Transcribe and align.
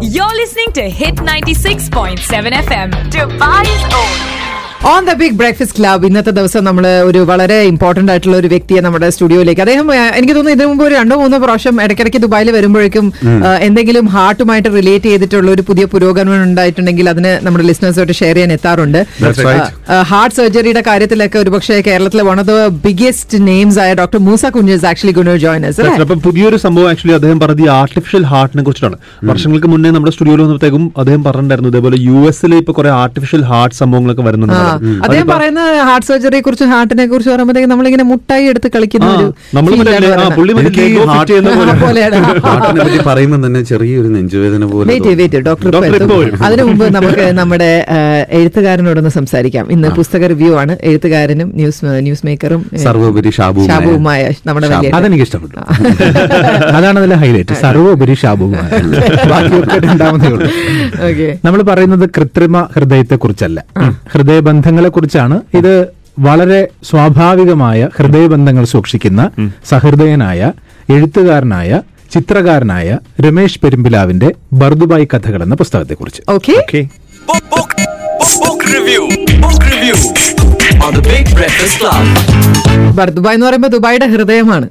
You're 0.00 0.26
listening 0.26 0.72
to 0.72 0.88
Hit 0.88 1.16
96.7 1.16 2.18
FM, 2.18 2.92
Dubai's 3.10 3.94
own. 3.94 4.51
On 4.90 5.02
the 5.08 5.12
big 5.18 5.36
breakfast 5.40 5.76
club 5.78 6.06
ഇന്നത്തെ 6.06 6.32
ദിവസം 6.36 6.62
നമ്മൾ 6.68 6.84
ഒരു 7.08 7.20
വളരെ 7.30 7.56
ഇമ്പോർട്ടന്റ് 7.72 8.10
ആയിട്ടുള്ള 8.12 8.36
ഒരു 8.40 8.48
വ്യക്തിയെ 8.52 8.80
നമ്മുടെ 8.86 9.08
സ്റ്റുഡിയോയിലേക്ക് 9.14 9.62
അദ്ദേഹം 9.64 9.86
എനിക്ക് 10.18 10.34
തോന്നുന്നു 10.36 10.54
ഇതിനു 10.56 10.66
മുമ്പ് 10.70 10.82
ഒരു 10.86 10.94
രണ്ടോ 10.98 11.16
മൂന്നോ 11.20 11.38
പ്രാവശ്യം 11.44 11.76
ഇടയ്ക്കിടയ്ക്ക് 11.84 12.20
ദുബായിൽ 12.24 12.48
വരുമ്പോഴേക്കും 12.56 13.06
എന്തെങ്കിലും 13.66 14.06
ഹാർട്ടുമായിട്ട് 14.14 14.70
റിലേറ്റ് 14.78 15.10
ചെയ്തിട്ടുള്ള 15.12 15.50
ഒരു 15.56 15.64
പുതിയ 15.68 15.84
പുരോഗമനം 15.92 16.42
ഉണ്ടായിട്ടുണ്ടെങ്കിൽ 16.48 17.10
അതിന് 17.12 17.32
നമ്മുടെ 17.44 17.66
ലിസ്ണേഴ്സായിട്ട് 17.68 18.16
ഷെയർ 18.20 18.34
ചെയ്യാൻ 18.38 18.52
എത്താറുണ്ട്. 18.56 18.98
ഹാർട്ട് 20.10 20.36
സർജറിയുടെ 20.38 20.82
കാര്യത്തിലൊക്കെ 20.88 21.38
ഒരുപക്ഷെ 21.42 21.78
കേരളത്തിലെ 21.90 22.24
one 22.30 22.40
of 22.44 22.48
the 22.50 22.56
biggest 22.88 23.40
names 23.50 23.80
ആയ 23.84 23.92
ഡോക്ടർ 24.02 24.20
മൂസ 24.30 24.52
കുഞ്ഞസ് 24.58 24.86
ആക്ച്വലി 24.92 25.14
ഗുണോ 25.20 25.36
ജോയിനസ് 25.46 25.86
അപ്പൊ 26.06 26.18
പുതിയൊരു 26.26 26.60
സംഭവം 26.66 26.88
ആക്ച്വലി 26.94 27.16
അദ്ദേഹം 27.20 27.40
പറഞ്ഞത് 27.44 27.72
ആർട്ടിഫിഷ്യൽ 27.78 28.26
ഹാർട്ടിനെ 28.32 28.64
കുറിച്ചിട്ടാണ്. 28.66 28.98
വർഷങ്ങൾക്ക് 29.32 29.70
മുന്നേ 29.76 29.94
നമ്മുടെ 29.98 30.14
സ്റ്റുഡിയോയിൽ 30.16 30.42
വന്നപ്പോഴത്തേക്കും 30.44 30.84
അദ്ദേഹം 31.02 31.22
പറഞ്ഞിട്ടുണ്ടായിരുന്നു 31.28 31.72
ഇതേപോലെ 31.74 32.02
യു 32.08 32.18
എസിലെ 32.32 32.58
ഇപ്പൊ 32.64 32.74
കുറെ 32.80 32.92
ആർട്ടിഫിഷ്യൽ 33.02 33.44
ഹാർട്ട് 33.52 33.78
സംഭവങ്ങളൊക്കെ 33.82 34.26
വരുന്നുണ്ട്. 34.28 34.58
അദ്ദേഹം 35.02 35.26
പറയുന്ന 35.26 35.82
ഹാർട്ട് 35.82 36.06
സർജറിയെ 36.06 36.40
കുറിച്ച് 36.40 36.64
ഹാർട്ടിനെ 36.64 37.06
കുറിച്ച് 37.06 37.30
പറയുമ്പോഴത്തേക്ക് 37.30 37.70
നമ്മളിങ്ങനെ 37.70 38.04
മുട്ടായി 38.04 38.44
എടുത്ത് 38.44 38.72
കളിക്കുന്ന 38.72 39.10
ഒരു 39.10 39.34
പറ്റി 42.78 42.98
പറയുമ്പോൾ 43.06 43.46
തന്നെ 43.46 43.62
ചെറിയൊരു 43.62 44.08
നെഞ്ചുവേദന 44.08 44.64
പോലെ 44.64 44.88
വെയിറ്റ് 44.88 45.08
വെയിറ്റ് 45.08 45.36
ഡോക്ടർ. 45.36 45.76
അതിനു 46.42 46.62
മുമ്പ് 46.62 46.94
നമുക്ക് 46.94 47.32
നമ്മുടെ 47.32 47.86
എഴുത്തുകാരനോടൊന്ന് 48.30 49.10
സംസാരിക്കാം. 49.10 49.72
ഇന്ന് 49.72 49.88
പുസ്തക 49.88 50.26
റിവ്യൂ 50.26 50.54
ആണ്. 50.54 50.78
എഴുത്തുകാരനും 50.82 51.52
ന്യൂസ് 51.54 51.84
ന്യൂസ് 51.84 52.26
മേക്കറും 52.26 52.70
സർവോപരി 52.76 53.30
ഷാബുവുമായ- 53.30 54.34
നമ്മുടെ 54.46 54.66
അതെനിക്ക് 54.66 55.24
ഇഷ്ടപ്പെട്ടു 55.24 55.56
അതാണ് 56.72 56.98
അതിലെ 56.98 57.16
ഹൈലൈറ്റ് 57.16 57.54
സർവോപരി 57.54 58.14
ഷാബുവുമായ 58.14 58.70
ബാക്കിയൊക്കെ 59.28 61.38
നമ്മൾ 61.44 61.62
പറയുന്നത് 61.62 62.08
കൃത്രിമ 62.18 62.68
ഹൃദയത്തെ 62.76 63.16
കുറിച്ചല്ല 63.16 63.64
ഹൃദയബന്ധങ്ങളെ 64.12 64.61
കുറിച്ചാണ് 64.66 65.42
ഇത് 65.54 65.74
വളരെ 66.18 66.60
സ്വാഭാവികമായ 66.84 67.88
ഹൃദയബന്ധങ്ങൾ 67.96 68.64
സൂക്ഷിക്കുന്ന 68.64 69.22
സഹൃദയനായ 69.66 70.40
എഴുത്തുകാരനായ 70.88 71.70
ചിത്രകാരനായ 72.10 72.88
രമേശ് 73.20 73.60
പെരുമ്പിലാവിന്റെ 73.60 74.28
ബർദുബായി 74.52 75.08
കഥകൾ 75.14 75.42
എന്ന 75.42 75.54
പുസ്തകത്തെക്കുറിച്ച് 75.54 76.22
ഓക്കെ 76.28 76.80
ബർദുബായ് 82.94 83.34
എന്ന് 83.34 83.46
പറയുമ്പോൾ 83.46 83.68
ദുബായിയുടെ 83.68 84.06
ഹൃദയമാണ്. 84.06 84.66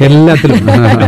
എല്ലാത്തിലും. 0.00 0.58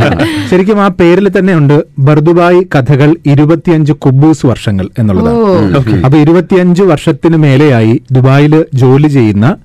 ശരിക്കും 0.50 0.82
ആ 0.82 0.88
പേരിൽ 0.88 1.38
തന്നെ 1.38 1.54
ഉണ്ട് 1.56 1.84
ബർദുബായി 1.98 2.66
കഥകൾ 2.74 3.16
ഇരുപത്തിയഞ്ച് 3.26 3.92
കുബൂസ് 3.92 4.46
വർഷങ്ങൾ 4.46 4.88
എന്നുള്ളതാണ്. 4.98 6.00
അപ്പൊ 6.04 6.18
ഇരുപത്തിയഞ്ച് 6.18 6.82
വർഷത്തിന് 6.82 7.36
മേലെയായി 7.36 8.02
ദുബായിൽ 8.12 8.64
ജോലി 8.74 9.08
ചെയ്യുന്ന 9.08 9.56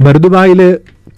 ബർദുബായിൽ 0.00 0.60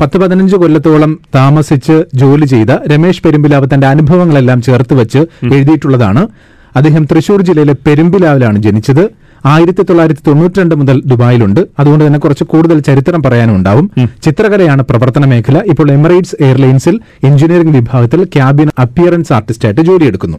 പത്ത് 0.01 0.19
പതിനഞ്ച് 0.19 0.57
കൊല്ലത്തോളം 0.57 1.21
താമസിച്ച് 1.35 2.05
ജോലി 2.15 2.47
ചെയ്ത 2.47 2.71
രമേശ് 2.71 3.23
പെരുമ്പിലാവ് 3.23 3.67
തന്റെ 3.75 3.87
അനുഭവങ്ങളെല്ലാം 3.87 4.63
ചേർത്ത് 4.63 4.95
വെച്ച് 4.95 5.19
എഴുതിയിട്ടുള്ളതാണ്. 5.45 6.29
അദ്ദേഹം 6.77 7.05
തൃശൂർ 7.05 7.43
ജില്ലയിലെ 7.43 7.73
പെരുമ്പിലാവിലാണ് 7.87 8.59
ജനിച്ചത്. 8.59 9.05
ആയിരത്തി 9.47 9.83
തൊള്ളായിരത്തി 9.83 10.21
തൊണ്ണൂറ്റി 10.27 10.61
രണ്ട് 10.61 10.75
മുതൽ 10.75 11.03
ദുബായിലുണ്ട്. 11.07 11.61
അതുകൊണ്ട് 11.79 12.07
തന്നെ 12.07 12.19
കുറച്ച് 12.19 12.45
കൂടുതൽ 12.45 12.81
ചരിത്രം 12.81 13.23
പറയാനും 13.23 13.57
ഉണ്ടാവും. 13.57 13.91
ചിത്രകലയാണ് 14.23 14.83
പ്രവർത്തന 14.83 15.25
മേഖല. 15.25 15.63
ഇപ്പോൾ 15.67 15.91
എമിറേറ്റ്സ് 15.93 16.37
എയർലൈൻസിൽ 16.41 17.01
എഞ്ചിനീയറിംഗ് 17.25 17.75
വിഭാഗത്തിൽ 17.77 18.25
ക്യാബിൻ 18.25 18.69
അപ്പിയറൻസ് 18.79 19.33
ആർട്ടിസ്റ്റായിട്ട് 19.33 19.81
ജോലിയെടുക്കുന്നു. 19.81 20.39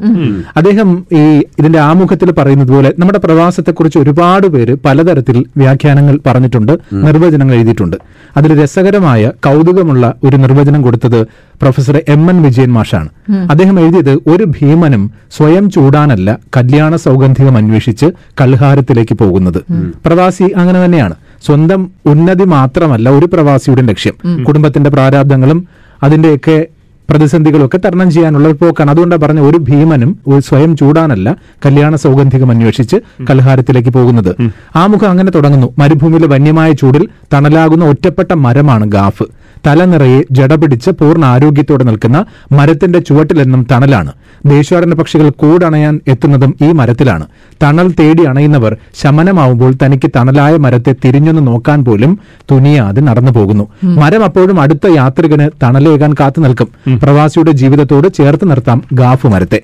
അദ്ദേഹം 0.58 1.05
ഈ 1.11 1.38
ഇതിന്റെ 1.59 1.80
ആമുഖത്തിൽ 1.80 2.31
പറയുന്നത് 2.31 2.67
പോലെ 2.67 2.94
നമ്മുടെ 3.00 3.20
പ്രവാസത്തെക്കുറിച്ച് 3.20 4.00
ഒരുപാട് 4.00 4.47
പേര് 4.47 4.75
പലതരത്തിൽ 4.86 5.45
വ്യാഖ്യാനങ്ങൾ 5.58 6.20
പറഞ്ഞിട്ടുണ്ട് 6.27 6.80
നിർവചനങ്ങൾ 6.94 7.55
എഴുതിയിട്ടുണ്ട്. 7.55 7.97
അതിൽ 8.38 8.63
രസകരമായ 8.63 9.31
കൗതുകമുള്ള 9.45 10.14
ഒരു 10.23 10.37
നിർവചനം 10.37 10.81
കൊടുത്തത് 10.81 11.21
പ്രൊഫസർ 11.61 12.02
എം 12.08 12.30
എൻ 12.30 12.42
വിജയൻ 12.42 12.71
മാഷാണ്. 12.71 13.09
അദ്ദേഹം 13.49 13.80
എഴുതിയത് 13.80 14.11
ഒരു 14.11 14.43
ഭീമനും 14.43 15.11
സ്വയം 15.37 15.70
ചൂടാനല്ല 15.70 16.39
കല്യാണ 16.58 16.95
സൗഗന്ധികം 16.95 17.58
അന്വേഷിച്ച് 17.58 18.05
കൽഹാരത്തിലേക്ക് 18.42 19.15
പോകുന്നത്. 19.15 19.58
പ്രവാസി 20.05 20.43
അങ്ങനെ 20.43 20.86
തന്നെയാണ്. 20.86 21.15
സ്വന്തം 21.45 21.89
ഉന്നതി 22.05 22.43
മാത്രമല്ല 22.43 23.09
ഒരു 23.09 23.26
പ്രവാസിയുടെ 23.26 23.81
ലക്ഷ്യം. 23.81 24.43
കുടുംബത്തിന്റെ 24.43 24.89
പ്രാരാബ്ദങ്ങളും 24.89 25.67
അതിന്റെയൊക്കെ 26.04 26.65
പ്രതിസന്ധികളൊക്കെ 27.09 27.77
തരണം 27.77 28.11
ചെയ്യാനുള്ള 28.11 28.47
ഒരു 28.47 28.58
പോക്കാണ്. 28.61 28.92
അതുകൊണ്ടാണ് 28.92 29.21
പറഞ്ഞ 29.21 29.39
ഒരു 29.39 29.58
ഭീമനും 29.58 30.20
ഒരു 30.27 30.39
സ്വയം 30.39 30.77
ചൂടാനല്ല 30.77 31.37
കല്യാണ 31.65 31.95
സൗഗന്ധികം 31.95 32.52
അന്വേഷിച്ച് 32.52 32.95
കൽഹാരത്തിലേക്ക് 33.30 33.89
പോകുന്നത്. 33.89 34.36
ആമുഖം 34.75 35.09
അങ്ങനെ 35.09 35.31
തുടങ്ങുന്നു. 35.31 35.73
മരുഭൂമിയിലെ 35.80 36.27
വന്യമായ 36.27 36.71
ചൂടിൽ 36.71 37.08
തണലാകുന്ന 37.33 37.86
ഒറ്റപ്പെട്ട 37.86 38.33
മരമാണ് 38.33 38.92
ഗാഫ്. 38.92 39.23
തല 39.67 39.86
നിറയെ 39.86 40.23
ജടപിടിച്ച് 40.31 40.92
പൂർണ 40.92 41.25
ആരോഗ്യത്തോടെ 41.25 41.83
നിൽക്കുന്ന 41.83 42.25
മരത്തിന്റെ 42.52 42.99
ചുവട്ടിലെന്നും 42.99 43.67
തണലാണ്. 43.71 44.11
ദേശാടന 44.45 44.94
പക്ഷികൾ 44.94 45.30
കൂടണയാൻ 45.30 46.00
എത്തുന്നതും 46.08 46.55
ഈ 46.64 46.72
മരത്തിലാണ്. 46.72 47.26
തണൽ 47.64 47.94
തേടി 48.00 48.23
അണയുന്നവർ 48.23 48.77
ശമനമാവുമ്പോൾ 49.02 49.73
തനിക്ക് 49.86 50.10
തണലായ 50.16 50.55
മരത്തെ 50.55 50.95
തിരിഞ്ഞൊന്ന് 51.05 51.48
നോക്കാൻ 51.48 51.86
പോലും 51.86 52.20
തുനിയാതെ 52.52 53.02
നടന്നു 53.02 53.32
പോകുന്നു. 53.32 53.67
മരം 53.83 54.23
അപ്പോഴും 54.23 54.61
അടുത്ത 54.61 54.88
യാത്രികന് 54.95 55.49
തണലേകാൻ 55.64 56.14
കാത്തു 56.20 56.42
നിൽക്കും. 56.42 56.99
പ്രവാസിയുടെ 56.99 57.52
ജീവിതത്തോട് 57.52 58.14
ചേർത്ത് 58.14 58.49
നിർത്താം 58.49 58.83
ഗാഫ് 58.94 59.28
മരത്തെ. 59.28 59.61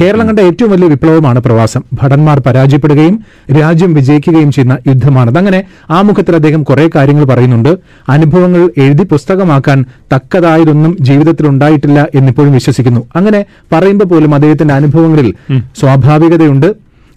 കേരളം 0.00 0.28
കണ്ട 0.28 0.40
ഏറ്റവും 0.40 0.70
വലിയ 0.70 0.88
വിപ്ലവമാണ് 0.88 1.40
പ്രവാസം. 1.40 1.82
ഭടന്മാർ 1.92 2.38
പരാജയപ്പെടുകയും 2.38 3.20
രാജ്യം 3.60 3.94
വിജയിക്കുകയും 3.94 4.52
ചെയ്യുന്ന 4.52 4.78
യുദ്ധമാണത്. 4.86 5.38
അങ്ങനെ 5.38 5.64
ആമുഖത്തിൽ 5.90 6.34
അദ്ദേഹം 6.34 6.62
കുറെ 6.62 6.90
കാര്യങ്ങൾ 6.96 7.24
പറയുന്നുണ്ട്. 7.24 7.78
അനുഭവങ്ങൾ 8.08 8.70
എഴുതി 8.78 9.02
പുസ്തകമാക്കാൻ 9.02 9.84
തക്കതായതൊന്നും 10.14 10.96
ജീവിതത്തിൽ 11.00 11.48
ഉണ്ടായിട്ടില്ല 11.48 12.08
എന്നിപ്പോഴും 12.14 12.52
വിശ്വസിക്കുന്നു. 12.52 13.00
അങ്ങനെ 13.16 13.44
പറയുമ്പോൾ 13.72 14.04
പോലും 14.12 14.34
അദ്ദേഹത്തിന്റെ 14.34 14.74
അനുഭവങ്ങളിൽ 14.74 15.28
സ്വാഭാവികതയുണ്ട്. 15.76 16.68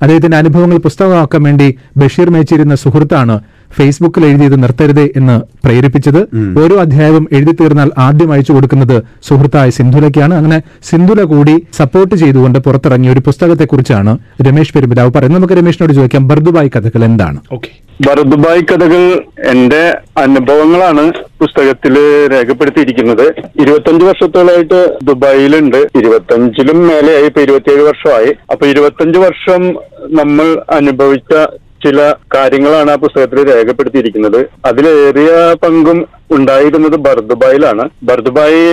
അദ്ദേഹത്തിന്റെ 0.02 0.38
അനുഭവങ്ങൾ 0.38 0.78
പുസ്തകമാക്കാൻ 0.78 1.44
വേണ്ടി 1.44 1.68
ബഷീർ 1.98 2.30
മേച്ചിരുന്ന 2.30 2.76
സുഹൃത്താണ് 2.76 3.36
ഫേസ്ബുക്കിൽ 3.72 4.26
എഴുതിയത് 4.26 4.64
നിർത്തരുതേ 4.64 5.09
എന്ന് 5.16 5.42
പ്രേരിപ്പിച്ചത് 5.66 6.22
ഓരോ 6.64 6.80
അധ്യായവും 6.80 7.28
എഴുതി 7.31 7.52
തീർന്നാൽ 7.52 7.92
ആദ്യം 7.98 8.31
അയച്ചു 8.31 8.53
കൊടുക്കുന്നത് 8.53 9.03
സുഹൃത്തായ 9.24 9.70
സിന്ധുലയ്ക്കാണ്. 9.70 10.34
അങ്ങനെ 10.34 10.62
സിന്ധുല 10.84 11.24
കൂടി 11.24 11.66
സപ്പോർട്ട് 11.74 12.16
ചെയ്തുകൊണ്ട് 12.16 12.59
പുറത്തിറങ്ങിയ 12.59 13.12
ഒരു 13.12 13.20
പുസ്തകത്തെക്കുറിച്ചാണ് 13.20 14.18
രമേശ് 14.48 14.74
പെരുമ്പിലാവ് 14.74 15.12
പറയുന്നത്. 15.12 15.42
നമുക്ക് 15.42 15.62
രമേശിനോട് 15.62 15.94
ചോദിക്കാം 15.94 16.28
ബർദുബായ് 16.28 16.70
കഥകൾ 16.70 17.03
എന്താണ്? 17.03 17.40
ഓക്കെ. 17.52 17.70
ബർദുബായ് 18.08 18.62
കഥകൾ 18.62 19.22
എന്റെ 19.46 19.97
അനുഭവങ്ങളാണ് 20.18 21.14
പുസ്തകത്തിൽ 21.40 21.97
രേഖപ്പെടുത്തിയിരിക്കുന്നത്. 22.32 23.28
ഇരുപത്തഞ്ച് 23.62 24.06
വർഷത്തോളായിട്ട് 24.06 24.97
ദുബായിലുണ്ട്. 25.03 25.78
ഇരുപത്തഞ്ചിലും 25.78 26.88
മേലെയായി 26.88 27.26
ഇപ്പൊ 27.26 27.42
ഇരുപത്തിയേഴ് 27.42 27.82
വർഷമായി. 27.82 28.34
അപ്പൊ 28.52 28.68
ഇരുപത്തഞ്ച് 28.68 29.20
വർഷം 29.20 29.76
നമ്മൾ 30.09 30.62
അനുഭവിച്ച 30.72 31.47
ചില 31.85 32.00
കാര്യങ്ങളാണ് 32.35 32.91
ആ 32.91 32.96
പുസ്തകത്തിൽ 32.96 33.40
രേഖപ്പെടുത്തിയിരിക്കുന്നത്. 33.51 34.40
അതിലേറിയ 34.66 35.31
പങ്കും 35.63 36.00
ഉണ്ടായിരുന്നത് 36.31 36.96
ബർദുബായിലാണ്. 36.96 37.90
ബർദുബായി 38.03 38.63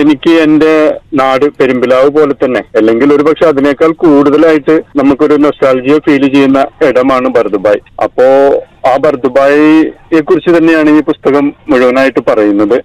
എനിക്ക് 0.00 0.30
എന്റെ 0.30 1.00
നാട് 1.14 1.44
പെരുമ്പിലാവ് 1.60 2.08
പോലെ 2.08 2.34
തന്നെ. 2.44 2.60
അല്ലെങ്കിൽ 2.76 3.14
ഒരുപക്ഷെ 3.14 3.48
അതിനേക്കാൾ 3.48 3.92
കൂടുതലായിട്ട് 3.92 4.82
നമുക്കൊരു 4.96 5.34
നൊസ്റ്റാൾജിയ 5.34 5.98
ഫീൽ 5.98 6.32
ചെയ്യുന്ന 6.34 6.66
ഇടമാണ് 6.88 7.28
ബർദുബായ്. 7.28 7.80
അപ്പോ 8.02 8.26
ആ 8.88 8.96
ബർദുബായിയെ 8.96 10.20
കുറിച്ച് 10.20 10.56
തന്നെയാണ് 10.56 10.90
ഈ 10.90 11.00
പുസ്തകം 11.00 11.54
മുഴുവനായിട്ട് 11.68 12.20
പറയുന്നത്. 12.28 12.76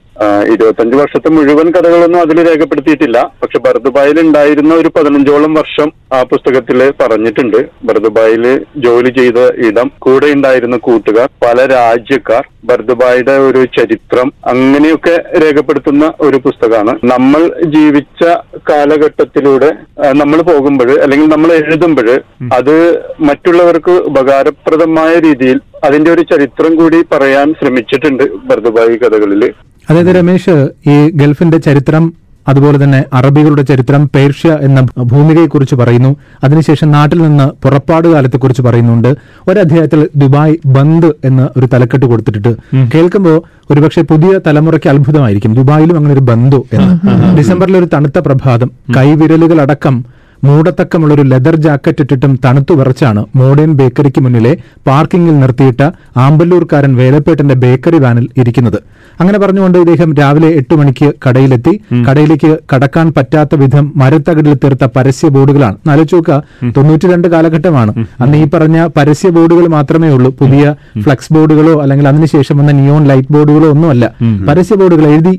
ഇരുപത്തഞ്ച് 0.51 0.95
വർഷത്തെ 0.97 1.29
മുഴുവൻ 1.29 1.71
കഥകളൊന്നും 1.71 2.21
അതിൽ 2.21 2.47
രേഖപ്പെടുത്തിയിട്ടില്ല. 2.47 3.31
പക്ഷെ 3.43 3.59
ബർദുബായിൽ 3.59 4.19
ഉണ്ടായിരുന്ന 4.19 4.73
ഒരു 4.75 4.87
പതിനഞ്ചോളം 4.87 5.53
വർഷം 5.53 5.91
ആ 6.13 6.23
പുസ്തകത്തിൽ 6.23 6.93
പറഞ്ഞിട്ടുണ്ട്. 7.01 7.57
ബർദുബായിൽ 7.83 8.65
ജോലി 8.77 9.09
ചെയ്ത 9.09 9.39
ഇടം 9.67 9.91
കൂടെ 9.99 10.25
ഉണ്ടായിരുന്ന 10.25 10.77
കൂട്ടുകാർ 10.77 11.29
പല 11.45 11.65
രാജ്യക്കാർ 11.65 12.47
ബർദുബായിയുടെ 12.65 13.31
ഒരു 13.31 13.63
ചരിത്രം 13.77 14.12
അങ്ങനെയൊക്കെ 14.21 15.23
രേഖപ്പെടുത്തുന്ന 15.37 16.13
ഒരു 16.19 16.37
പുസ്തകമാണ്. 16.37 16.93
നമ്മൾ 17.03 17.41
ജീവിച്ച 17.65 18.23
കാലഘട്ടത്തിലൂടെ 18.69 19.69
നമ്മൾ 20.13 20.41
പോകുമ്പോൾ 20.41 21.01
അല്ലെങ്കിൽ 21.01 21.27
നമ്മൾ 21.27 21.51
എഴുതുമ്പോൾ 21.53 22.09
അത് 22.53 22.75
മറ്റുള്ളവർക്ക് 23.19 23.91
ഉപകാരപ്രദമായ 23.91 25.19
രീതിയിൽ 25.19 25.61
അതിന്റെ 25.85 26.11
ഒരു 26.11 26.21
ചരിത്രം 26.21 26.75
കൂടി 26.75 27.01
പറയാൻ 27.11 27.53
ശ്രമിച്ചിട്ടുണ്ട് 27.53 28.23
ബർദുബായി 28.43 28.97
കഥകളിൽ 28.97 29.43
അതായത് 29.87 30.15
രമേശ് 30.15 30.69
ഈ 30.87 31.09
ഗൾഫിന്റെ 31.09 31.57
ചരിത്രം 31.57 32.22
അതുപോലെ 32.47 32.83
തന്നെ 32.83 33.03
അറബികളുടെ 33.13 33.61
ചരിത്രം 33.61 34.09
പേർഷ്യ 34.15 34.57
എന്ന 34.61 34.81
ഭൂമികയെക്കുറിച്ച് 35.03 35.75
പറയുന്നു. 35.75 36.15
അതിനുശേഷം 36.43 36.91
നാട്ടിൽ 36.91 37.21
നിന്ന് 37.21 37.47
പുറപ്പാട് 37.63 38.07
കാലത്തെക്കുറിച്ച് 38.07 38.61
പറയുന്നുണ്ട്. 38.61 39.15
ഒരധ്യായത്തിൽ 39.47 40.09
ദുബായ് 40.15 40.55
ബന്ദ് 40.65 41.11
എന്ന് 41.25 41.59
ഒരു 41.59 41.69
തലക്കെട്ട് 41.73 42.05
കൊടുത്തിട്ട് 42.05 42.53
കേൾക്കുമ്പോൾ 42.95 43.41
ഒരുപക്ഷെ 43.71 44.01
പുതിയ 44.01 44.39
തലമുറയ്ക്ക് 44.47 44.89
അത്ഭുതമായിരിക്കും. 44.89 45.53
ദുബായിലും 45.53 45.95
അങ്ങനെ 45.95 46.13
ഒരു 46.13 46.25
ബന്ധു 46.31 46.65
എന്ന്. 46.73 46.95
ഡിസംബറിൽ 47.37 47.77
ഒരു 47.77 47.87
തണുത്ത 47.93 48.19
പ്രഭാതം. 48.19 48.71
കൈവിരലുകളടക്കം 48.97 50.05
മൂടത്തക്കമുള്ള 50.43 51.13
ഒരു 51.13 51.21
ലെതർ 51.21 51.55
ജാക്കറ്റ് 51.55 52.01
ഇട്ടിട്ടും 52.01 52.39
തണുത്തു 52.45 52.73
വിറച്ചാണ് 52.73 53.25
മോഡേൺ 53.35 53.73
ബേക്കറിക്ക് 53.73 54.21
മുന്നിലെ 54.21 54.57
പാർക്കിംഗിൽ 54.87 55.39
നിർത്തിയിട്ട 55.39 55.91
ആമ്പല്ലൂർക്കാരൻ 56.17 56.95
വേലപ്പേട്ടന്റെ 56.95 57.55
ബേക്കറി 57.55 57.97
വാനിൽ 57.97 58.29
ഇരിക്കുന്നത്. 58.37 58.79
അങ്ങനെ 59.19 59.39
പറഞ്ഞുകൊണ്ട് 59.39 59.77
ഇദ്ദേഹം 59.77 60.15
രാവിലെ 60.15 60.49
എട്ട് 60.59 60.75
മണിക്ക് 60.75 61.13
കടയിലെത്തി. 61.25 61.73
കടയിലേക്ക് 62.09 62.57
കടക്കാൻ 62.73 63.13
പറ്റാത്ത 63.17 63.55
വിധം 63.55 63.93
മരത്തകടിൽ 63.95 64.53
തീർത്ത 64.53 64.87
പരസ്യ 64.95 65.29
ബോർഡുകളാണ്. 65.29 65.77
നാലോചോക്ക 65.87 66.39
തൊണ്ണൂറ്റിരണ്ട് 66.77 67.27
കാലഘട്ടമാണ്. 67.27 67.93
അന്ന് 68.21 68.37
ഈ 68.37 68.45
പറഞ്ഞ 68.49 68.87
പരസ്യ 68.97 69.29
ബോർഡുകൾ 69.29 69.67
മാത്രമേ 69.67 70.09
ഉള്ളൂ. 70.09 70.31
പുതിയ 70.39 70.75
ഫ്ലക്സ് 71.01 71.33
ബോർഡുകളോ 71.33 71.81
അല്ലെങ്കിൽ 71.81 72.07
അതിനുശേഷം 72.07 72.57
വന്ന 72.57 72.71
നിയോൺ 72.71 73.03
ലൈറ്റ് 73.05 73.33
ബോർഡുകളോ 73.33 73.69
ഒന്നുമല്ല. 73.69 74.05
പരസ്യ 74.49 74.75
ബോർഡുകൾ 74.75 75.07
എഴുതി 75.07 75.35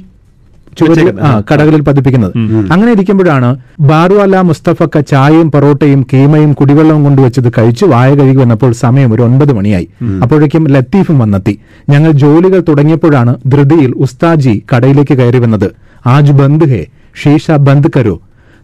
ചുവരിൽ 0.78 1.20
ആ 1.20 1.30
കടകളിൽ 1.50 1.80
പതിപ്പിക്കുന്നത്. 1.80 2.32
അങ്ങനെ 2.72 2.92
ഇരിക്കുമ്പോഴാണ് 2.92 3.50
ബാറുവാല 3.80 4.40
മുസ്തഫക്ക 4.40 5.00
ചായയും 5.00 5.50
പൊറോട്ടയും 5.50 6.06
കീമയും 6.12 6.52
കുടിവെള്ളവും 6.52 7.04
കൊണ്ടുവച്ചത് 7.04 7.48
കഴിച്ചു 7.58 7.84
വായ 7.84 8.14
കഴുകി 8.14 8.36
വന്നപ്പോൾ 8.36 8.72
സമയം 8.72 9.14
ഒരു 9.14 9.22
ഒൻപത് 9.22 9.52
മണിയായി. 9.52 9.88
അപ്പോഴേക്കും 10.22 10.64
ലത്തീഫും 10.68 11.18
വന്നെത്തി. 11.18 11.54
ഞങ്ങൾ 11.90 12.10
ജോലികൾ 12.24 12.62
തുടങ്ങിയപ്പോഴാണ് 12.68 13.34
ധൃതിയിൽ 13.46 13.92
ഉസ്താജി 13.96 14.54
കടയിലേക്ക് 14.74 15.14
കയറി 15.14 15.38
വന്നത്. 15.38 15.68
ആജ് 16.06 16.32
ബന്ദ് 16.32 16.66
ഹേ 16.66 16.82
ഷീഷ 17.22 17.50
ബന്ദ് 17.50 17.88
കരോ 17.96 18.14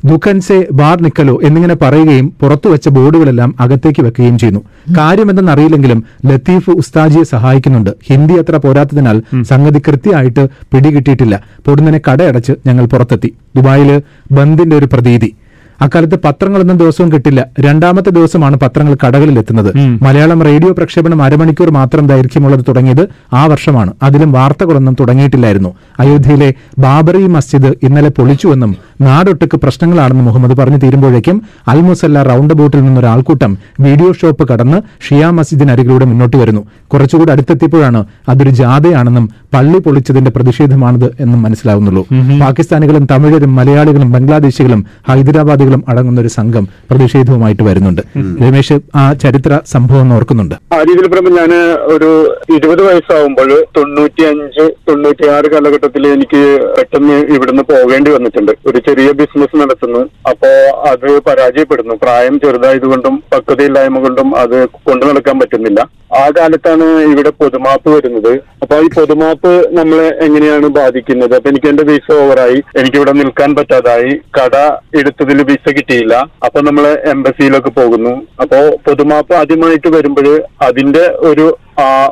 ദുഖൻസെ 0.05 0.67
ബാർ 0.73 1.03
നിക്കലോ 1.03 1.41
എന്നിങ്ങനെ 1.43 1.75
പറയുകയും 1.75 2.33
പുറത്തുവച്ച 2.41 2.89
ബോർഡുകളെല്ലാം 2.89 3.55
അകത്തേക്ക് 3.61 4.03
വെക്കുകയും 4.03 4.39
ചെയ്യുന്നു. 4.39 4.61
കാര്യമെന്തെന്നറിയില്ലെങ്കിലും 4.99 6.05
ലത്തീഫ് 6.27 6.71
ഉസ്താജിയെ 6.71 7.23
സഹായിക്കുന്നുണ്ട്. 7.23 7.91
ഹിന്ദി 8.07 8.35
അത്ര 8.35 8.57
പോരാത്തതിനാൽ 8.57 9.23
സംഗതി 9.43 9.79
കൃത്യമായിട്ട് 9.79 10.49
പിടികിട്ടിയിട്ടില്ല. 10.73 11.41
പൊടുന്നനെ 11.67 12.01
കടയടച്ച് 12.11 12.53
ഞങ്ങൾ 12.67 12.87
പുറത്തെത്തി. 12.87 13.35
ദുബായിൽ 13.57 14.03
ബന്ദിന്റെ 14.33 14.77
ഒരു 14.77 14.87
പ്രതീതി. 14.87 15.35
അക്കാലത്ത് 15.81 16.17
പത്രങ്ങളൊന്നും 16.25 16.77
ദിവസവും 16.77 17.13
കിട്ടില്ല. 17.13 17.41
രണ്ടാമത്തെ 17.61 18.11
ദിവസമാണ് 18.11 18.57
പത്രങ്ങൾ 18.63 18.97
കടകളിൽ 19.03 19.39
എത്തുന്നത് 19.39 19.71
മലയാളം 20.03 20.43
റേഡിയോ 20.43 20.73
പ്രക്ഷേപണം 20.73 21.23
അരമണിക്കൂർ 21.23 21.71
മാത്രം 21.71 22.07
ദൈർഘ്യമുള്ളത് 22.07 22.65
തുടങ്ങിയത് 22.69 23.03
ആ 23.33 23.45
വർഷമാണ്. 23.47 23.93
അതിലും 24.03 24.33
വാർത്തകളൊന്നും 24.33 24.97
തുടങ്ങിയിട്ടില്ലായിരുന്നു. 25.01 25.71
അയോധ്യയിലെ 26.01 26.51
ബാബറി 26.79 27.23
മസ്ജിദ് 27.37 27.71
ഇന്നലെ 27.83 28.11
പൊളിച്ചുവെന്നും 28.19 28.73
നാടൊട്ടുക്ക് 29.01 29.57
പ്രശ്നങ്ങളാണെന്ന് 29.57 30.25
മുഹമ്മദ് 30.25 30.57
പറഞ്ഞു 30.57 30.77
തീരുമ്പോഴേക്കും 30.77 31.37
അൽ 31.69 31.81
മുസല്ല 31.81 32.23
റൌണ്ട് 32.23 32.55
ബോട്ടിൽ 32.55 32.81
നിന്നൊരാൾക്കൂട്ടം 32.85 33.53
വീഡിയോ 33.81 34.13
ഷോപ്പ് 34.13 34.49
കടന്ന് 34.49 34.79
ഷിയാ 35.09 35.31
മസ്ജിദിനരികിലൂടെ 35.31 36.05
മുന്നോട്ട് 36.05 36.37
വരുന്നു. 36.37 36.63
കുറച്ചുകൂടി 36.93 37.33
അടുത്തെത്തിയപ്പോഴാണ് 37.33 38.01
അതൊരു 38.29 38.51
ജാഥയാണെന്നും 38.51 39.27
പള്ളി 39.55 39.79
പൊളിച്ചതിന്റെ 39.79 40.31
പ്രതിഷേധമാണിത് 40.31 41.07
എന്നും 41.23 41.43
മനസ്സിലാവുന്നുള്ളൂ. 41.43 42.03
പാകിസ്ഥാനികളും 42.43 43.05
തമിഴരും 43.13 43.53
മലയാളികളും 43.59 44.13
ബംഗ്ലാദേശികളും 44.13 44.81
ഹൈദരാബാദികളും 45.09 45.83
അടങ്ങുന്ന 45.89 46.21
ഒരു 46.25 46.31
സംഘം 46.39 46.65
പ്രതിഷേധവുമായിട്ട് 46.91 47.63
വരുന്നുണ്ട്. 47.69 48.03
രമേശ് 48.45 48.77
ആ 49.01 49.05
ചരിത്ര 49.25 49.61
സംഭവം 49.75 50.15
ഓർക്കുന്നുണ്ട്. 50.17 50.57
ആ 50.77 50.81
രീതിയിൽ 50.89 51.09
പറയുമ്പോൾ 51.13 51.35
ഞാൻ 51.41 51.53
ഒരു 51.95 52.11
ഇരുപത് 52.57 52.83
വയസ്സാവുമ്പോൾ 52.89 53.51
തൊണ്ണൂറ്റി 53.77 54.23
അഞ്ച് 54.31 54.67
തൊണ്ണൂറ്റി 54.89 55.27
ആറ് 55.37 55.51
കാലഘട്ടത്തിൽ 55.55 56.07
എനിക്ക് 56.15 56.43
പെട്ടെന്ന് 56.79 57.19
ഇവിടുന്ന് 57.37 57.63
പോകേണ്ടി 57.73 58.11
വന്നിട്ടുണ്ട്. 58.17 58.53
ഒരു 58.67 58.79
ചെറിയ 58.89 59.11
ബിസിനസ് 59.21 59.57
നടത്തുന്നു. 59.63 60.03
അപ്പോ 60.31 60.51
അത് 60.93 61.09
പരാജയപ്പെടുന്നു. 61.29 61.97
പ്രായം 62.05 62.37
ചെറുതായതുകൊണ്ടും 62.45 63.17
പക്വതയില്ലായ്മ 63.33 63.99
കൊണ്ടും 64.07 64.29
അത് 64.43 64.59
കൊണ്ടു 64.89 65.05
നടക്കാൻ 65.07 65.39
പറ്റുന്നില്ല. 65.41 65.81
ആ 66.21 66.23
കാലത്താണ് 66.37 66.87
ഇവിടെ 67.11 67.31
പൊതുമാപ്പ് 67.41 67.89
വരുന്നത്. 67.97 68.33
അപ്പൊ 68.63 68.77
ഈ 68.85 68.89
പൊതുമാപ്പ് 68.97 69.40
നമ്മളെ 69.49 70.19
എങ്ങനെയാണ് 70.21 70.67
ബാധിക്കുന്നത്? 70.67 71.35
അപ്പൊ 71.35 71.51
എനിക്ക് 71.51 71.67
എന്റെ 71.67 71.83
വിസ 71.83 72.13
ഓവറായി 72.13 72.63
എനിക്ക് 72.77 72.97
ഇവിടെ 72.97 73.13
നിൽക്കാൻ 73.13 73.55
പറ്റാതായി. 73.55 74.21
കട 74.39 74.57
എടുത്തതിൽ 74.99 75.43
വിസ 75.43 75.73
കിട്ടിയില്ല. 75.73 76.15
അപ്പൊ 76.45 76.61
നമ്മൾ 76.61 77.03
എംബസിയിലൊക്കെ 77.07 77.71
പോകുന്നു. 77.71 78.27
അപ്പോ 78.41 78.77
പൊതുമാപ്പ് 78.87 79.35
ആദ്യമായിട്ട് 79.35 79.89
വരുമ്പോൾ 79.89 80.43
അതിന്റെ 80.63 81.15
ഒരു 81.19 81.57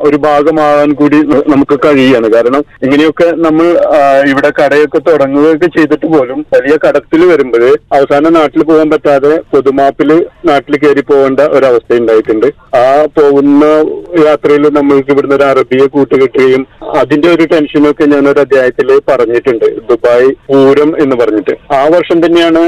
ഒരു 0.06 0.16
ഭാഗമാകാൻ 0.16 0.90
കൂടി 0.92 1.18
നമുക്ക് 1.52 1.76
കഴിയാണ്. 1.84 2.28
കാരണം 2.34 2.62
ഇങ്ങനെയൊക്കെ 2.82 3.28
നമ്മൾ 3.46 3.66
ഇവിടെ 4.32 4.50
കടയൊക്കെ 4.60 4.98
തുടങ്ങുകയൊക്കെ 4.98 5.68
ചെയ്തിട്ട് 5.76 6.06
പോലും 6.06 6.40
വലിയ 6.54 6.76
കടത്തിൽ 6.84 7.24
വരുമ്പോൾ 7.32 7.64
അവസാന 7.96 8.28
നാട്ടിൽ 8.28 8.62
പോകാൻ 8.62 8.90
പറ്റാതെ 8.90 9.32
പൊതുമാപ്പിൽ 9.54 10.10
നാട്ടിൽ 10.50 10.76
കയറി 10.78 11.00
പോകേണ്ട 11.00 11.40
ഒരവസ്ഥ 11.40 12.00
ഉണ്ടായിട്ടുണ്ട്. 12.00 12.48
ആ 12.76 13.06
പോകുന്ന 13.18 13.64
യാത്രയിൽ 14.26 14.64
നമ്മൾക്ക് 14.78 15.12
ഇവിടുന്ന് 15.12 15.36
ഒരു 15.36 15.44
അറബിയെ 15.44 15.86
കൂട്ടുകെട്ടുകയും 15.86 16.62
അതിന്റെ 16.96 17.28
ഒരു 17.28 17.44
ടെൻഷനൊക്കെ 17.52 18.04
ഞാൻ 18.04 18.28
ഒരു 18.28 18.40
അധ്യായത്തിൽ 18.40 18.88
പറഞ്ഞിട്ടുണ്ട്. 19.08 19.66
ദുബായ് 19.90 20.30
പൂരം 20.50 20.90
എന്ന് 21.02 21.16
പറഞ്ഞിട്ട്. 21.16 21.56
ആ 21.74 21.82
വർഷം 21.96 22.26
തന്നെയാണ് 22.26 22.62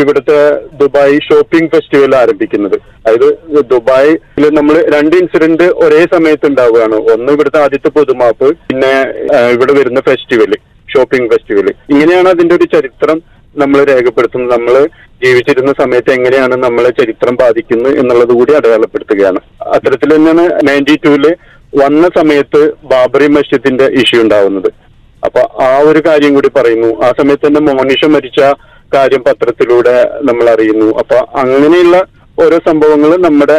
ഇവിടുത്തെ 0.00 0.38
ദുബായ് 0.80 1.16
ഷോപ്പിംഗ് 1.26 1.70
ഫെസ്റ്റിവൽ 1.72 2.12
ആരംഭിക്കുന്നത്. 2.20 2.76
അതായത് 3.04 3.28
ദുബായിൽ 3.72 4.16
നമ്മൾ 4.58 4.76
രണ്ട് 4.94 5.14
ഇൻസിഡന്റ് 5.22 5.66
ഒരേ 5.84 6.00
സമയത്ത് 6.14 6.46
ഉണ്ടാവുകയാണ്. 6.50 6.96
ഒന്ന് 7.14 7.32
ഇവിടുത്തെ 7.36 7.60
ആദ്യത്തെ 7.64 7.90
പൊതുമാപ്പ് 7.98 8.48
പിന്നെ 8.70 8.92
ഇവിടെ 9.56 9.74
വരുന്ന 9.78 10.02
ഫെസ്റ്റിവൽ 10.10 10.52
ഷോപ്പിംഗ് 10.94 11.30
ഫെസ്റ്റിവൽ 11.32 11.68
ഇങ്ങനെയാണ് 11.92 12.28
അതിന്റെ 12.34 12.54
ഒരു 12.58 12.66
ചരിത്രം 12.74 13.18
നമ്മൾ 13.62 13.78
രേഖപ്പെടുത്തുന്നത്. 13.92 14.52
നമ്മൾ 14.56 14.74
ജീവിച്ചിരുന്ന 15.24 15.72
സമയത്ത് 15.80 16.10
എങ്ങനെയാണ് 16.18 16.54
നമ്മളെ 16.64 16.90
ചരിത്രം 17.00 17.34
ബാധിക്കുന്നത് 17.42 17.92
എന്നുള്ളത് 18.00 18.32
കൂടി 18.38 18.52
അടയാളപ്പെടുത്തുകയാണ്. 18.58 19.40
അത്തരത്തിൽ 19.74 20.10
തന്നെയാണ് 20.14 20.44
നയന്റി 20.68 20.96
ടൂൽ 21.04 21.24
വന്ന 21.82 22.04
സമയത്ത് 22.16 22.60
ബാബറി 22.90 23.28
മസ്ജിദിന്റെ 23.36 23.86
ഇഷ്യൂ 24.00 24.18
ഉണ്ടാവുന്നത്. 24.24 24.68
അപ്പൊ 25.26 25.42
ആ 25.66 25.72
ഒരു 25.90 26.00
കാര്യം 26.06 26.32
കൂടി 26.36 26.50
പറയുന്നു. 26.56 26.90
ആ 27.06 27.08
സമയത്ത് 27.20 27.44
തന്നെ 27.46 27.60
മോനിഷ 27.68 28.04
മരിച്ച 28.14 28.40
കാര്യം 28.94 29.22
പത്രത്തിലൂടെ 29.28 29.94
നമ്മൾ 30.28 30.46
അറിയുന്നു 30.50 30.88
അപ്പൊ 31.02 31.18
അങ്ങനെയുള്ള 31.42 31.96
ഓരോ 32.38 32.56
സംഭവങ്ങൾ 32.68 33.10
നമ്മുടെ 33.26 33.56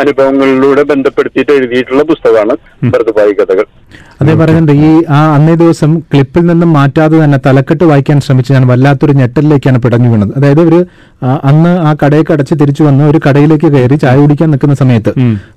അനുഭവങ്ങളിലൂടെ 0.00 0.82
ബന്ധപ്പെടുത്തിയിട്ട് 0.82 1.52
എഴുതിയിട്ടുള്ള 1.52 2.02
പുസ്തകമാണ് 2.02 2.54
ഭർതുപായി 2.92 3.32
കഥകൾ. 3.32 3.66
അതേ 4.20 4.32
പറയുന്നുണ്ട് 4.34 4.72
ഈ 4.80 4.88
ആ 5.08 5.20
അന്നേ 5.34 5.52
ദിവസം 5.60 5.90
ക്ലിപ്പിൽ 6.10 6.42
നിന്നും 6.46 6.70
മാറ്റാതെ 6.76 7.16
തന്നെ 7.22 7.38
തലക്കെട്ട് 7.44 7.84
വായിക്കാൻ 7.90 8.18
ശ്രമിച്ച് 8.20 8.50
ഞാൻ 8.52 8.64
വല്ലാത്തൊരു 8.70 9.12
ഞെട്ടലിലേക്കാണ് 9.20 9.78
പിടഞ്ഞു 9.84 10.08
വീണത്. 10.12 10.32
അതായത് 10.38 10.62
ഒരു 10.62 10.78
അന്ന് 11.48 11.72
ആ 11.88 11.92
കടയൊക്കെ 12.02 12.32
അടച്ച് 12.32 12.54
തിരിച്ചു 12.60 12.82
വന്ന് 12.88 13.04
ഒരു 13.10 13.20
കടയിലേക്ക് 13.26 13.68
കയറി 13.74 13.96
ചായ 14.04 14.16
കുടിക്കാൻ 14.22 14.48
നിൽക്കുന്ന 14.52 14.76
സമയത്ത് 14.82 15.12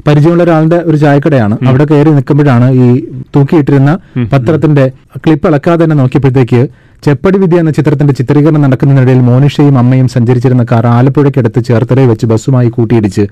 പരിചയമുള്ള 0.08 0.44
ഒരാളുടെ 0.46 0.80
ഒരു 0.90 0.98
ചായക്കടയാണ്. 1.04 1.58
അവിടെ 1.70 1.86
കയറി 1.92 2.12
നിൽക്കുമ്പോഴാണ് 2.18 2.68
ഈ 2.84 2.88
തൂക്കിയിട്ടിരുന്ന 3.36 3.92
പത്രത്തിന്റെ 4.34 4.86
ക്ലിപ്പ് 5.24 5.48
ഇളക്കാതെ 5.48 5.84
തന്നെ 5.84 5.98
നോക്കിയപ്പോഴത്തേക്ക് 6.02 6.62
ചെപ്പടി 7.04 7.38
വിദ്യ 7.44 7.60
എന്ന 7.60 7.72
ചിത്രത്തിന്റെ 7.72 8.14
ചിത്രീകരണം 8.14 8.62
നടക്കുന്നതിനിടയിൽ 8.66 9.22
മോനിഷയും 9.30 9.78
അമ്മയും 9.78 10.10
സഞ്ചരിച്ചിരുന്ന 10.16 10.64
കാർ 10.72 10.86
ആലപ്പുഴയ്ക്കടുത്ത് 10.98 11.62
ചേർത്തലയിൽ 11.70 12.10
വെച്ച് 12.12 12.26
ബസ്സുമായി 12.32 12.70
കൂട്ടിയിടിച്ച് 12.70 13.24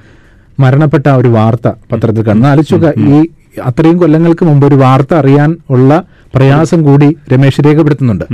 മരണപ്പെട്ട 0.57 1.07
ഒരു 1.19 1.29
വാർത്ത 1.35 1.67
പത്രത്തിൽ 1.91 2.23
കാണുന്നു 2.25 2.47
ആലോചിച്ചുക 2.49 2.87
ഈ 3.09 3.19
അത്രയും 3.65 3.97
കൊല്ലങ്ങൾക്ക് 3.97 4.45
മുമ്പ് 4.45 4.67
ഒരു 4.67 4.75
വാർത്ത 4.75 5.13
അറിയാൻ 5.13 5.55
ഉള്ള 5.69 6.03
പ്രയാസം 6.35 6.83
കൂടി 6.83 7.15
രമേശ് 7.33 7.61
രേഖപ്പെടുത്തുന്നുണ്ട്. 7.65 8.25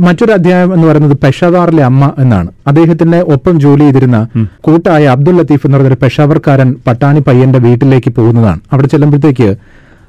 മറ്റൊരു 0.00 0.32
അധ്യായം 0.32 0.74
എന്ന് 0.74 0.86
പറയുന്നത് 0.86 1.16
പെഷവാറിലെ 1.24 1.84
അമ്മ 1.84 2.12
എന്നാണ്. 2.18 2.50
അദ്ദേഹത്തിന്റെ 2.66 3.20
ഒപ്പം 3.20 3.60
ജോലി 3.60 3.80
ചെയ്തിരുന്ന 3.80 4.28
കൂട്ടായ 4.60 5.04
അബ്ദുൽ 5.06 5.36
ലത്തീഫ് 5.36 5.66
എന്ന് 5.66 5.78
പറയുന്ന 5.78 5.94
ഒരു 5.94 6.04
പെഷാവർക്കാരൻ 6.04 6.74
പട്ടാണി 6.86 7.20
പയ്യന്റെ 7.20 7.58
വീട്ടിലേക്ക് 7.58 8.12
പോകുന്നതാണ്. 8.12 8.60
അവിടെ 8.72 8.86
ചെല്ലുമ്പോഴത്തേക്ക് 8.86 9.56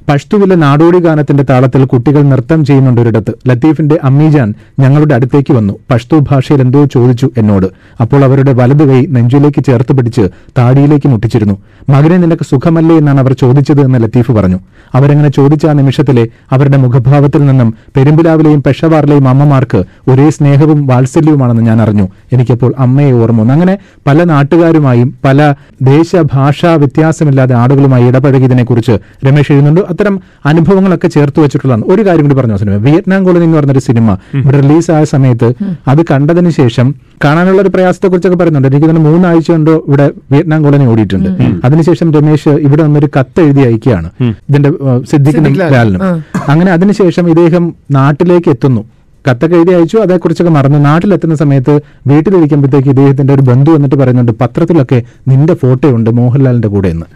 പഷ്തുവിലെ 0.09 0.55
നാടോടി 0.55 0.99
ഗാനത്തിന്റെ 0.99 1.43
താളത്തിൽ 1.43 1.85
കുട്ടികൾ 1.85 2.21
നൃത്തം 2.21 2.65
ചെയ്യുന്നുണ്ട് 2.65 3.01
ഒരിടത്ത്. 3.01 3.31
ലത്തീഫിന്റെ 3.47 3.99
അമ്മീജാൻ 4.03 4.53
ഞങ്ങളുടെ 4.79 5.15
അടുത്തേക്ക് 5.15 5.53
വന്നു. 5.53 5.73
പഷ്തു 5.91 6.15
ഭാഷയിൽ 6.17 6.61
എന്തോ 6.61 6.85
ചോദിച്ചു 6.85 7.31
എന്നോട്. 7.37 7.65
അപ്പോൾ 8.01 8.23
അവരുടെ 8.23 8.53
വലതു 8.53 8.83
കൈ 8.83 9.05
നെഞ്ചിലേക്ക് 9.05 9.63
ചേർത്ത് 9.63 9.93
പിടിച്ച് 9.97 10.29
താടിയിലേക്ക് 10.57 11.07
മുട്ടിച്ചിരുന്നു. 11.07 11.55
മകനെ 11.89 12.17
നിനക്ക് 12.17 12.43
സുഖമല്ലേ 12.43 12.97
എന്നാണ് 12.97 13.19
അവർ 13.19 13.33
ചോദിച്ചത് 13.33 13.81
എന്ന് 13.81 14.03
ലത്തീഫ് 14.03 14.31
പറഞ്ഞു. 14.31 14.59
അവരങ്ങനെ 14.95 15.29
ചോദിച്ച 15.29 15.65
ആ 15.65 15.73
നിമിഷത്തിലെ 15.73 16.27
അവരുടെ 16.51 16.77
മുഖഭാവത്തിൽ 16.77 17.45
നിന്നും 17.45 17.73
പെരുമ്പിലാവിലെയും 17.95 18.63
പെഷവാറിലെയും 18.63 19.29
അമ്മമാർക്ക് 19.29 19.83
ഒരേ 20.07 20.29
സ്നേഹവും 20.29 20.87
വാത്സല്യവുമാണെന്ന് 20.87 21.61
ഞാൻ 21.61 21.81
അറിഞ്ഞു. 21.81 22.07
എനിക്കപ്പോൾ 22.33 22.73
അമ്മയെ 22.79 23.11
ഓർമ്മ 23.11 23.41
വന്നു. 23.41 23.53
അങ്ങനെ 23.53 23.77
പല 24.07 24.23
നാട്ടുകാരുമായും 24.23 25.15
പല 25.25 25.53
ദേശ 25.81 26.15
ഭാഷാ 26.33 26.73
വ്യത്യാസമില്ലാതെ 26.75 27.55
ആളുകളുമായി 27.55 28.07
ഇടപഴകിയതിനെക്കുറിച്ച് 28.07 28.97
രമേശ് 29.25 29.51
എഴുതുന്നുണ്ട്. 29.51 29.81
അത്തരം 29.99 30.17
അനുഭവങ്ങളൊക്കെ 30.45 31.07
ചേർത്ത് 31.07 31.39
വെച്ചിട്ടുള്ളതാണ്. 31.39 31.83
ഒരു 31.85 32.01
കാര്യം 32.07 32.23
കൂടി 32.23 32.35
പറഞ്ഞു 32.35 32.57
സിനിമ. 32.57 32.75
വിയറ്റ്നാം 32.75 33.23
കോളനി 33.23 33.43
എന്ന് 33.43 33.57
പറഞ്ഞൊരു 33.57 33.79
സിനിമ 33.79 34.11
ഇവിടെ 34.33 34.59
റിലീസായ 34.61 35.03
സമയത്ത് 35.03 35.47
അത് 35.87 36.01
കണ്ടതിന് 36.11 36.49
ശേഷം 36.49 36.95
കാണാനുള്ള 37.23 37.61
ഒരു 37.61 37.69
പ്രയാസത്തെ 37.69 38.07
കുറിച്ചൊക്കെ 38.07 38.37
പറയുന്നുണ്ട്. 38.37 38.67
എനിക്ക് 38.67 38.89
തന്നെ 38.89 39.01
മൂന്നാഴ്ച 39.01 39.51
കൊണ്ടോ 39.51 39.73
ഇവിടെ 39.87 40.05
വിയറ്റ്നാം 40.31 40.63
കോളനി 40.63 40.85
ഓടിയിട്ടുണ്ട്. 40.85 41.29
അതിനുശേഷം 41.65 42.13
രമേശ് 42.13 42.53
ഇവിടെ 42.67 42.83
നിന്നൊരു 42.83 43.09
കത്ത് 43.19 43.41
എഴുതി 43.41 43.61
അയക്കുകയാണ്. 43.61 44.09
ഇതിന്റെ 44.21 44.71
സിദ്ധിക്കുന്ന. 45.11 45.49
ലാലിനും. 45.73 46.01
അങ്ങനെ 46.49 46.71
അതിനുശേഷം 46.71 47.27
ഇദ്ദേഹം 47.29 47.65
നാട്ടിലേക്ക് 47.91 48.49
എത്തുന്നു. 48.49 48.85
കത്തൊക്കെ 49.25 49.55
എഴുതി 49.59 49.71
അയച്ചു. 49.77 49.97
അതേക്കുറിച്ചൊക്കെ 50.05 50.51
മറന്നു 50.57 50.79
നാട്ടിലെത്തുന്ന 50.87 51.35
സമയത്ത് 51.41 51.73
വീട്ടിലിരിക്കുമ്പോഴത്തേക്ക് 52.11 52.89
ഇദ്ദേഹത്തിന്റെ 52.93 53.33
ഒരു 53.37 53.43
ബന്ധു 53.49 53.71
എന്നിട്ട് 53.77 53.97
പറയുന്നുണ്ട് 54.01 54.33
പത്രത്തിലൊക്കെ 54.41 54.99
നിന്റെ 55.31 55.55
ഫോട്ടോ 55.63 55.89
ഉണ്ട് 55.97 56.09
മോഹൻലാലിന്റെ 56.19 56.71
കൂടെ 56.75 56.89
എന്ന് 56.95 57.07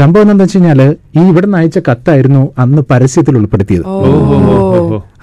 സംഭവം 0.00 0.22
എന്താണെന്ന് 0.24 0.44
വെച്ച് 0.44 0.58
കഴിഞ്ഞാൽ 0.58 0.80
ഈ 1.18 1.24
ഇവിടെ 1.30 1.46
നിന്ന് 1.46 1.58
അയച്ച 1.60 1.78
കത്തായിരുന്നു 1.90 2.42
അന്ന് 2.64 2.82
പരസ്യത്തിൽ 2.92 3.36
ഉൾപ്പെടുത്തിയത്. 3.40 3.84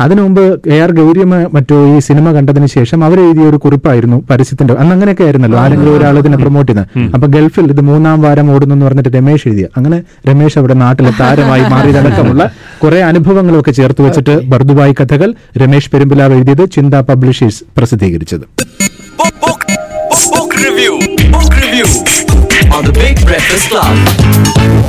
അതിനു 0.06 0.22
മുമ്പ് 0.26 0.44
എ 0.74 0.78
ആർ 0.84 0.92
ഗൗരിയമ്മ 1.00 1.36
മറ്റോ 1.56 1.78
ഈ 1.94 1.96
സിനിമ 2.08 2.32
കണ്ടതിന് 2.38 2.68
ശേഷം 2.76 3.00
അവർ 3.08 3.18
എഴുതിയ 3.26 3.46
ഒരു 3.52 3.58
കുറിപ്പായിരുന്നു 3.64 4.18
പരസ്യത്തിന്റെ 4.30 4.74
അന്ന് 4.82 4.94
അങ്ങനെയൊക്കെ 4.96 5.24
ആയിരുന്നല്ലോ. 5.28 5.58
ആരെങ്കിലും 5.64 5.94
ഒരാൾ 5.98 6.18
ഇതിനെ 6.22 6.38
പ്രൊമോട്ട് 6.44 6.70
ചെയ്യുന്നത്. 6.72 7.14
അപ്പൊ 7.16 7.28
ഗൾഫിൽ 7.36 7.68
ഇത് 7.74 7.82
മൂന്നാം 7.90 8.22
വാരം 8.26 8.50
ഓടുന്നു 8.54 8.76
എന്ന് 8.76 8.86
പറഞ്ഞിട്ട് 8.88 9.12
രമേശ് 9.18 9.46
എഴുതിയ. 9.50 9.68
അങ്ങനെ 9.78 10.00
രമേശ് 10.30 10.58
അവിടെ 10.62 10.78
നാട്ടിലെ 10.84 11.14
താരമായി 11.22 11.66
മാറിയതടക്കമുള്ള 11.74 12.46
കുറെ 12.84 13.02
അനുഭവങ്ങളൊക്കെ 13.12 13.74
ചേർത്ത് 13.80 14.02
വെച്ചിട്ട് 14.08 14.36
ബർദുബായി 14.54 14.96
കഥകൾ 15.02 15.30
രമേശ് 15.64 15.92
പെരുമ്പിലാവ് 15.96 16.36
എഴുതിയത് 16.40 16.64
ചിന്ത 16.78 16.94
പബ്ലിഷേഴ്സ് 17.12 17.64
പ്രസിദ്ധീകരിച്ചത്. 17.80 18.46
Book 20.36 21.54
review. 21.60 21.88
On 22.76 22.84
the 22.88 22.94
Big 23.02 23.18
Breakfast 23.30 23.66
Club. 23.72 24.88